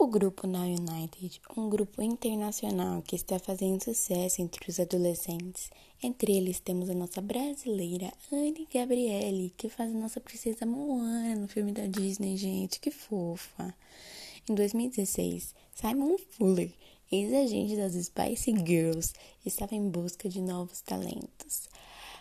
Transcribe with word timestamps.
O 0.00 0.06
grupo 0.06 0.46
Now 0.46 0.62
United, 0.62 1.40
um 1.56 1.68
grupo 1.68 2.00
internacional 2.00 3.02
que 3.02 3.16
está 3.16 3.36
fazendo 3.36 3.82
sucesso 3.82 4.40
entre 4.40 4.70
os 4.70 4.78
adolescentes. 4.78 5.70
Entre 6.00 6.36
eles 6.36 6.60
temos 6.60 6.88
a 6.88 6.94
nossa 6.94 7.20
brasileira 7.20 8.12
Anne 8.30 8.68
Gabriele, 8.72 9.52
que 9.56 9.68
faz 9.68 9.90
a 9.90 9.98
nossa 9.98 10.20
princesa 10.20 10.64
Moana 10.64 11.34
no 11.34 11.48
filme 11.48 11.72
da 11.72 11.84
Disney, 11.86 12.36
gente, 12.36 12.78
que 12.78 12.92
fofa. 12.92 13.74
Em 14.48 14.54
2016, 14.54 15.52
Simon 15.74 16.16
Fuller, 16.30 16.72
ex-agente 17.10 17.74
das 17.74 17.94
Spice 17.94 18.54
Girls, 18.64 19.12
estava 19.44 19.74
em 19.74 19.88
busca 19.90 20.28
de 20.28 20.40
novos 20.40 20.80
talentos. 20.80 21.68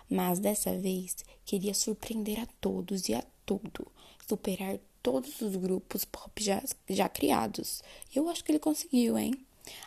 Mas 0.09 0.39
dessa 0.39 0.75
vez 0.75 1.17
queria 1.45 1.75
surpreender 1.75 2.39
a 2.39 2.47
todos 2.59 3.07
e 3.07 3.13
a 3.13 3.23
tudo, 3.45 3.85
superar 4.27 4.79
todos 5.07 5.39
os 5.39 5.55
grupos 5.55 6.03
pop 6.03 6.43
já, 6.43 6.61
já 6.89 7.07
criados. 7.07 7.81
Eu 8.13 8.27
acho 8.27 8.43
que 8.43 8.51
ele 8.51 8.59
conseguiu, 8.59 9.17
hein? 9.17 9.33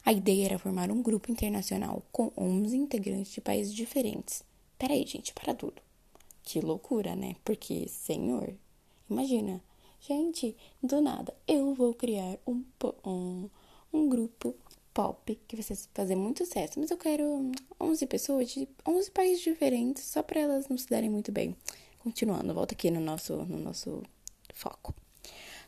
A 0.02 0.14
ideia 0.14 0.46
era 0.46 0.58
formar 0.58 0.90
um 0.90 1.02
grupo 1.02 1.30
internacional 1.30 2.02
com 2.10 2.32
11 2.34 2.74
integrantes 2.74 3.30
de 3.30 3.42
países 3.42 3.74
diferentes. 3.74 4.42
Peraí, 4.78 5.06
gente, 5.06 5.34
para 5.34 5.52
tudo. 5.52 5.82
Que 6.42 6.58
loucura, 6.62 7.14
né? 7.14 7.36
Porque, 7.44 7.86
senhor, 7.86 8.54
imagina, 9.10 9.62
gente, 10.00 10.56
do 10.82 11.02
nada, 11.02 11.36
eu 11.46 11.74
vou 11.74 11.92
criar 11.92 12.38
um, 12.46 12.64
um, 13.04 13.50
um 13.92 14.08
grupo 14.08 14.54
pop 14.94 15.38
que 15.46 15.54
vai 15.54 15.76
fazer 15.92 16.16
muito 16.16 16.46
sucesso, 16.46 16.80
mas 16.80 16.90
eu 16.90 16.96
quero 16.96 17.52
11 17.78 18.06
pessoas 18.06 18.48
de 18.48 18.66
11 18.88 19.10
países 19.10 19.42
diferentes 19.42 20.02
só 20.02 20.22
para 20.22 20.40
elas 20.40 20.66
não 20.66 20.78
se 20.78 20.88
darem 20.88 21.10
muito 21.10 21.30
bem. 21.30 21.54
Continuando, 21.98 22.54
volta 22.54 22.72
aqui 22.74 22.90
no 22.90 23.00
nosso, 23.00 23.36
no 23.44 23.58
nosso 23.58 24.02
foco. 24.54 24.94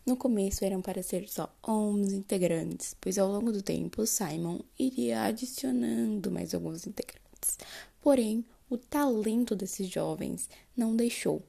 No 0.04 0.16
começo 0.16 0.64
eram 0.64 0.82
para 0.82 1.00
ser 1.00 1.28
só 1.28 1.54
11 1.66 2.16
integrantes, 2.16 2.96
pois 3.00 3.18
ao 3.18 3.30
longo 3.30 3.52
do 3.52 3.62
tempo 3.62 4.04
Simon 4.04 4.58
iria 4.76 5.22
adicionando 5.22 6.28
mais 6.28 6.52
alguns 6.52 6.86
integrantes. 6.86 7.56
Porém, 8.00 8.44
o 8.68 8.76
talento 8.76 9.54
desses 9.54 9.88
jovens 9.88 10.48
não 10.76 10.96
deixou. 10.96 11.40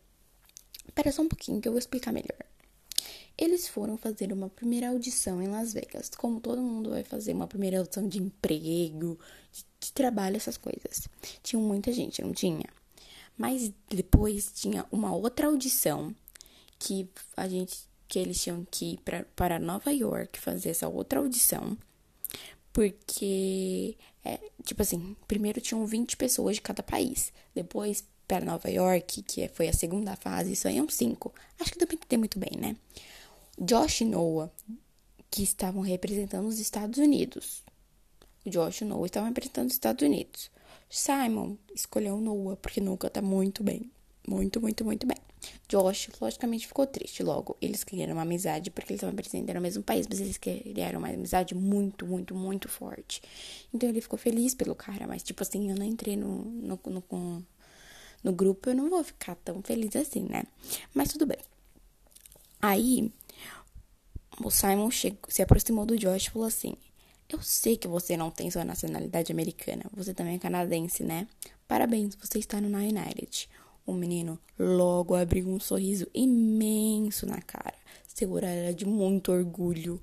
Espera 0.88 1.12
só 1.12 1.24
um 1.24 1.28
pouquinho 1.28 1.60
que 1.60 1.68
eu 1.68 1.72
vou 1.72 1.80
explicar 1.80 2.12
melhor. 2.12 2.46
Eles 3.36 3.68
foram 3.68 3.98
fazer 3.98 4.32
uma 4.32 4.50
primeira 4.50 4.90
audição 4.90 5.42
em 5.42 5.48
Las 5.48 5.74
Vegas, 5.74 6.10
como 6.10 6.40
todo 6.40 6.62
mundo 6.62 6.92
vai 6.92 7.04
fazer 7.04 7.34
uma 7.34 7.48
primeira 7.48 7.80
audição 7.80 8.08
de 8.08 8.20
emprego, 8.20 9.18
de, 9.52 9.66
de 9.80 9.92
trabalho, 9.94 10.38
essas 10.38 10.58
coisas. 10.58 11.08
Tinha 11.42 11.60
muita 11.60 11.92
gente, 11.92 12.22
não 12.22 12.32
tinha? 12.32 12.66
Mas 13.36 13.74
depois 13.90 14.52
tinha 14.54 14.86
uma 14.92 15.16
outra 15.16 15.48
audição 15.48 16.16
que 16.78 17.10
a 17.36 17.48
gente 17.48 17.92
que 18.14 18.20
eles 18.20 18.40
tinham 18.40 18.64
que 18.70 18.94
ir 18.94 19.00
para 19.36 19.58
Nova 19.58 19.92
York 19.92 20.40
fazer 20.40 20.70
essa 20.70 20.88
outra 20.88 21.18
audição. 21.18 21.76
Porque, 22.72 23.98
é, 24.24 24.40
tipo 24.64 24.84
assim, 24.84 25.16
primeiro 25.28 25.60
tinham 25.60 25.84
20 25.84 26.16
pessoas 26.16 26.58
de 26.58 26.62
cada 26.62 26.84
país. 26.84 27.34
Depois, 27.56 28.08
para 28.28 28.46
Nova 28.46 28.70
York, 28.70 29.24
que 29.24 29.48
foi 29.48 29.68
a 29.68 29.74
segunda 29.74 30.16
fase, 30.16 30.56
só 30.56 30.70
iam 30.70 30.88
5. 30.88 31.34
Acho 31.60 31.72
que 31.72 31.84
pra 31.84 31.96
entender 31.96 32.18
muito 32.18 32.38
bem, 32.38 32.52
né? 32.56 32.76
Josh 33.60 34.02
e 34.02 34.06
Noah, 34.06 34.52
que 35.32 35.42
estavam 35.42 35.82
representando 35.82 36.46
os 36.46 36.60
Estados 36.60 37.00
Unidos. 37.00 37.64
O 38.46 38.50
Josh 38.52 38.82
e 38.82 38.86
Noah 38.86 39.08
estavam 39.08 39.30
representando 39.30 39.70
os 39.70 39.74
Estados 39.74 40.06
Unidos. 40.06 40.52
Simon 40.88 41.56
escolheu 41.74 42.22
Noah, 42.22 42.58
porque 42.58 42.80
nunca 42.80 43.10
tá 43.10 43.24
muito 43.24 43.64
bem. 43.64 43.90
Muito, 44.28 44.62
muito, 44.62 44.86
muito 44.86 45.08
bem. 45.08 45.18
Josh, 45.68 46.10
logicamente, 46.20 46.68
ficou 46.68 46.86
triste 46.86 47.24
logo. 47.24 47.58
Eles 47.62 47.84
queriam 47.84 48.12
uma 48.12 48.22
amizade 48.22 48.70
porque 48.70 48.94
eles 48.94 49.00
estavam 49.00 49.14
apresentando 49.14 49.56
no 49.56 49.62
mesmo 49.62 49.84
país, 49.84 50.08
mas 50.08 50.20
eles 50.20 50.38
queriam 50.38 51.00
uma 51.00 51.10
amizade 51.10 51.56
muito, 51.56 52.06
muito, 52.06 52.36
muito 52.36 52.70
forte. 52.70 53.22
Então 53.74 53.90
ele 53.90 54.02
ficou 54.02 54.18
feliz 54.18 54.54
pelo 54.54 54.76
cara, 54.76 55.08
mas 55.08 55.24
tipo 55.24 55.42
assim, 55.44 55.70
eu 55.70 55.76
não 55.76 55.86
entrei 55.86 56.16
no, 56.16 56.46
no, 56.46 56.80
no, 56.86 57.44
no 58.24 58.32
grupo, 58.32 58.70
eu 58.70 58.76
não 58.76 58.90
vou 58.90 59.04
ficar 59.04 59.36
tão 59.36 59.62
feliz 59.62 59.96
assim, 59.96 60.24
né? 60.30 60.44
Mas 60.94 61.10
tudo 61.10 61.26
bem. 61.26 61.40
Aí, 62.62 63.12
o 64.42 64.50
Simon 64.50 64.90
chegou, 64.90 65.20
se 65.28 65.42
aproximou 65.42 65.86
do 65.86 65.98
Josh 65.98 66.28
e 66.28 66.30
falou 66.30 66.48
assim: 66.48 66.76
Eu 67.28 67.42
sei 67.42 67.76
que 67.76 67.88
você 67.88 68.16
não 68.16 68.32
tem 68.32 68.50
sua 68.50 68.64
nacionalidade 68.64 69.32
americana, 69.32 69.84
você 69.94 70.14
também 70.14 70.36
é 70.36 70.40
canadense, 70.40 71.04
né? 71.04 71.28
Parabéns, 71.68 72.16
você 72.16 72.40
está 72.40 72.62
no 72.62 72.78
United. 72.78 73.50
O 73.86 73.94
menino 73.94 74.40
logo 74.58 75.14
abriu 75.16 75.48
um 75.48 75.60
sorriso 75.60 76.08
imenso 76.14 77.26
na 77.26 77.42
cara. 77.42 77.76
Seu 78.08 78.32
olhar 78.32 78.50
era 78.50 78.74
de 78.74 78.86
muito 78.86 79.32
orgulho, 79.32 80.02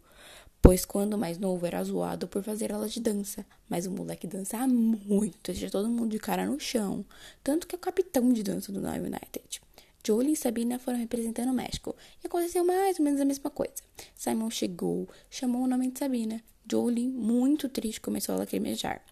pois 0.60 0.84
quando 0.84 1.16
mais 1.16 1.38
novo 1.38 1.64
era 1.64 1.82
zoado 1.82 2.28
por 2.28 2.42
fazer 2.42 2.72
aula 2.72 2.88
de 2.88 3.00
dança, 3.00 3.46
mas 3.68 3.86
o 3.86 3.90
moleque 3.90 4.26
dançava 4.26 4.68
muito, 4.68 5.52
deixa 5.52 5.70
todo 5.70 5.88
mundo 5.88 6.10
de 6.10 6.18
cara 6.18 6.44
no 6.44 6.60
chão, 6.60 7.04
tanto 7.42 7.66
que 7.66 7.74
é 7.74 7.78
o 7.78 7.80
capitão 7.80 8.32
de 8.32 8.42
dança 8.42 8.70
do 8.70 8.80
Nile 8.80 9.06
United. 9.06 9.62
Jolie 10.06 10.32
e 10.32 10.36
Sabina 10.36 10.78
foram 10.78 10.98
representando 10.98 11.50
o 11.50 11.54
México, 11.54 11.94
e 12.22 12.26
aconteceu 12.26 12.64
mais 12.64 12.98
ou 12.98 13.04
menos 13.04 13.20
a 13.20 13.24
mesma 13.24 13.50
coisa. 13.50 13.82
Simon 14.14 14.50
chegou, 14.50 15.08
chamou 15.30 15.62
o 15.62 15.66
nome 15.66 15.90
de 15.90 15.98
Sabina. 15.98 16.42
Jolie, 16.70 17.08
muito 17.08 17.68
triste, 17.68 18.00
começou 18.00 18.34
a 18.34 18.38
lacrimejar. 18.38 19.02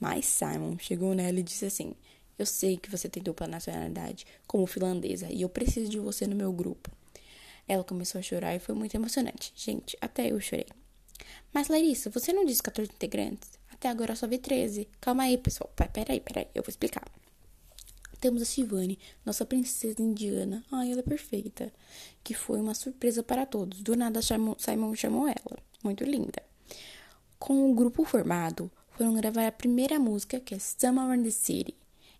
Mas 0.00 0.24
Simon 0.26 0.78
chegou 0.78 1.14
nela 1.14 1.40
e 1.40 1.42
disse 1.42 1.66
assim: 1.66 1.94
eu 2.38 2.46
sei 2.46 2.76
que 2.76 2.90
você 2.90 3.08
tem 3.08 3.22
dupla 3.22 3.46
nacionalidade, 3.46 4.26
como 4.46 4.66
finlandesa, 4.66 5.26
e 5.30 5.42
eu 5.42 5.48
preciso 5.48 5.90
de 5.90 5.98
você 5.98 6.26
no 6.26 6.36
meu 6.36 6.52
grupo. 6.52 6.90
Ela 7.66 7.84
começou 7.84 8.18
a 8.18 8.22
chorar 8.22 8.54
e 8.54 8.58
foi 8.58 8.74
muito 8.74 8.94
emocionante. 8.94 9.52
Gente, 9.54 9.96
até 10.00 10.30
eu 10.30 10.40
chorei. 10.40 10.66
Mas, 11.52 11.68
Larissa, 11.68 12.08
você 12.08 12.32
não 12.32 12.44
disse 12.44 12.62
14 12.62 12.90
integrantes? 12.90 13.58
Até 13.70 13.88
agora 13.88 14.12
eu 14.12 14.16
só 14.16 14.26
vi 14.26 14.38
13. 14.38 14.88
Calma 15.00 15.24
aí, 15.24 15.36
pessoal. 15.36 15.70
Peraí, 15.92 16.20
peraí, 16.20 16.46
eu 16.54 16.62
vou 16.62 16.70
explicar. 16.70 17.04
Temos 18.20 18.42
a 18.42 18.44
Shivani, 18.44 18.98
nossa 19.24 19.44
princesa 19.44 20.02
indiana. 20.02 20.64
Ai, 20.72 20.90
ela 20.90 21.00
é 21.00 21.02
perfeita. 21.02 21.72
Que 22.24 22.34
foi 22.34 22.60
uma 22.60 22.74
surpresa 22.74 23.22
para 23.22 23.46
todos. 23.46 23.82
Do 23.82 23.94
nada, 23.96 24.20
Simon 24.22 24.94
chamou 24.94 25.28
ela. 25.28 25.58
Muito 25.84 26.04
linda. 26.04 26.42
Com 27.38 27.70
o 27.70 27.74
grupo 27.74 28.04
formado, 28.04 28.70
foram 28.90 29.14
gravar 29.14 29.46
a 29.46 29.52
primeira 29.52 29.98
música, 29.98 30.40
que 30.40 30.54
é 30.54 30.58
Summer 30.58 31.16
in 31.16 31.22
the 31.22 31.30
City. 31.30 31.76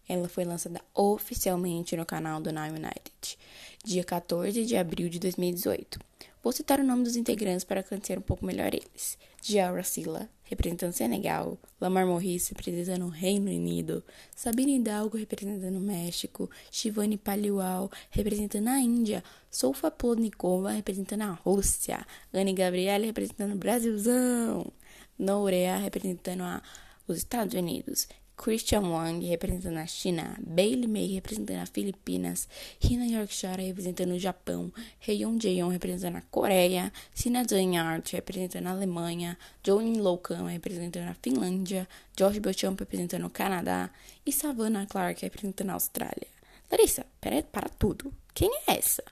Ela 0.09 0.29
foi 0.29 0.45
lançada 0.45 0.81
oficialmente 0.95 1.97
no 1.97 2.07
canal 2.07 2.41
do 2.41 2.51
Now 2.51 2.69
United, 2.69 3.39
dia 3.85 4.03
14 4.03 4.65
de 4.65 4.77
abril 4.77 5.09
de 5.09 5.19
2018. 5.19 5.99
Vou 6.43 6.53
citar 6.53 6.81
o 6.81 6.85
nome 6.85 7.05
dos 7.05 7.17
integrantes 7.17 7.65
para 7.65 7.83
conhecer 7.83 8.17
um 8.17 8.23
pouco 8.23 8.47
melhor 8.47 8.73
eles. 8.73 9.19
Giaura 9.43 9.83
Silla, 9.83 10.31
representando 10.45 10.93
Senegal, 10.93 11.59
Lamar 11.81 12.07
Morris, 12.07 12.49
representando 12.49 13.05
o 13.05 13.11
Reino 13.11 13.51
Unido, 13.51 14.03
Sabine 14.35 14.77
Hidalgo, 14.77 15.19
representando 15.19 15.77
o 15.77 15.81
México, 15.81 16.49
Shivani 16.71 17.19
Paliwal, 17.19 17.91
representando 18.11 18.69
a 18.69 18.81
Índia, 18.81 19.23
Sofa 19.51 19.91
Plodnikova, 19.91 20.71
representando 20.71 21.23
a 21.23 21.33
Rússia, 21.33 22.07
Anne 22.33 22.55
Gabriele, 22.55 23.07
representando 23.07 23.53
o 23.55 23.59
Brasilzão, 23.59 24.73
Nourea, 25.19 25.77
representando 25.77 26.43
a, 26.43 26.63
os 27.07 27.19
Estados 27.19 27.55
Unidos, 27.55 28.09
Christian 28.39 28.85
Wang 28.85 29.29
representando 29.29 29.79
a 29.79 29.87
China, 29.87 30.37
Bailey 30.41 30.87
May 30.87 31.15
representando 31.17 31.61
as 31.61 31.71
Filipinas, 31.71 32.49
Hina 32.81 33.05
Yorkshire 33.05 33.67
representando 33.67 34.13
o 34.15 34.19
Japão, 34.19 34.73
Heion 35.07 35.37
Jaeon 35.41 35.69
representando 35.71 36.19
a 36.19 36.23
Coreia, 36.23 36.93
Sina 37.13 37.43
Zhanyart 37.45 38.13
representando 38.15 38.69
a 38.69 38.71
Alemanha, 38.71 39.37
Joan 39.67 40.01
Loukan 40.01 40.47
representando 40.47 41.09
a 41.09 41.15
Finlândia, 41.15 41.89
George 42.17 42.39
Beauchamp 42.39 42.79
representando 42.79 43.27
o 43.27 43.31
Canadá 43.31 43.91
e 44.25 44.31
Savannah 44.33 44.87
Clark 44.87 45.21
representando 45.21 45.71
a 45.71 45.75
Austrália. 45.75 46.29
Larissa, 46.71 47.05
pera, 47.21 47.43
para 47.43 47.69
tudo. 47.69 48.13
Quem 48.33 48.51
é 48.69 48.79
essa? 48.79 49.03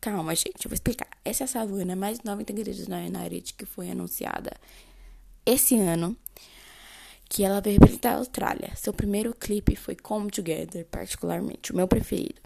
Calma, 0.00 0.36
gente, 0.36 0.64
eu 0.64 0.68
vou 0.68 0.74
explicar. 0.74 1.08
Essa 1.24 1.42
é 1.42 1.46
a 1.46 1.48
Savannah, 1.48 1.96
mais 1.96 2.22
nova 2.22 2.42
integrante 2.42 2.88
da 2.88 2.98
United 2.98 3.54
que 3.54 3.66
foi 3.66 3.90
anunciada 3.90 4.52
esse 5.50 5.78
ano 5.78 6.14
que 7.28 7.44
ela 7.44 7.60
veio 7.60 7.74
representar 7.74 8.14
a 8.14 8.18
Austrália. 8.18 8.74
Seu 8.76 8.92
primeiro 8.92 9.34
clipe 9.34 9.76
foi 9.76 9.94
Come 9.94 10.30
Together, 10.30 10.86
particularmente, 10.86 11.72
o 11.72 11.76
meu 11.76 11.86
preferido. 11.86 12.40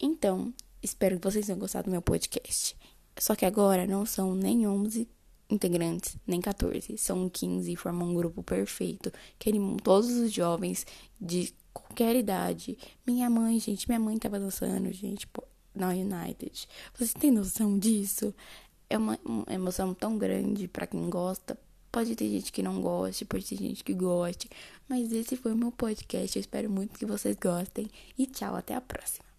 Então, 0.00 0.52
espero 0.82 1.18
que 1.18 1.24
vocês 1.24 1.46
tenham 1.46 1.58
gostado 1.58 1.84
do 1.84 1.90
meu 1.90 2.02
podcast. 2.02 2.76
Só 3.18 3.34
que 3.36 3.46
agora 3.46 3.86
não 3.86 4.04
são 4.04 4.34
nem 4.34 4.66
11 4.66 5.08
integrantes, 5.48 6.16
nem 6.26 6.40
14, 6.40 6.98
são 6.98 7.28
15 7.28 7.72
e 7.72 7.76
formam 7.76 8.08
um 8.08 8.14
grupo 8.14 8.42
perfeito, 8.42 9.12
que 9.38 9.48
animam 9.48 9.76
todos 9.76 10.10
os 10.10 10.32
jovens 10.32 10.86
de 11.20 11.54
qualquer 11.72 12.16
idade. 12.16 12.76
Minha 13.06 13.30
mãe, 13.30 13.58
gente, 13.60 13.88
minha 13.88 14.00
mãe 14.00 14.18
tava 14.18 14.40
dançando, 14.40 14.92
gente, 14.92 15.28
na 15.74 15.90
United. 15.90 16.68
Vocês 16.94 17.12
têm 17.12 17.30
noção 17.30 17.78
disso? 17.78 18.34
É 18.88 18.98
uma, 18.98 19.18
uma 19.24 19.52
emoção 19.52 19.94
tão 19.94 20.18
grande 20.18 20.66
para 20.68 20.86
quem 20.86 21.08
gosta, 21.08 21.58
Pode 21.94 22.16
ter 22.16 22.28
gente 22.28 22.50
que 22.50 22.60
não 22.60 22.80
goste, 22.80 23.24
pode 23.24 23.46
ter 23.46 23.54
gente 23.54 23.84
que 23.84 23.94
goste. 23.94 24.50
Mas 24.88 25.12
esse 25.12 25.36
foi 25.36 25.52
o 25.52 25.56
meu 25.56 25.70
podcast. 25.70 26.36
Eu 26.36 26.40
espero 26.40 26.68
muito 26.68 26.98
que 26.98 27.06
vocês 27.06 27.36
gostem. 27.40 27.88
E 28.18 28.26
tchau, 28.26 28.56
até 28.56 28.74
a 28.74 28.80
próxima. 28.80 29.33